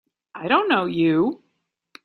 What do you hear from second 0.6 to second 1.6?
know you!